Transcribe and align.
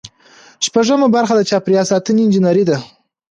شپږمه 0.65 1.07
برخه 1.15 1.33
د 1.37 1.41
چاپیریال 1.49 1.85
ساتنې 1.91 2.21
انجنیری 2.23 2.63
ده. 2.69 2.77